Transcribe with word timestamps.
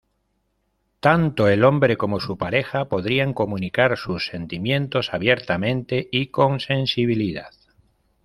Tanto 0.99 1.47
el 1.47 1.63
hombre 1.63 1.95
como 1.95 2.19
su 2.19 2.35
pareja 2.35 2.85
podrían 2.85 3.35
comunicar 3.35 3.95
sus 3.99 4.25
sentimientos 4.25 5.13
abiertamente 5.13 6.09
y 6.11 6.29
con 6.31 6.59
sensibilidad. 6.59 7.53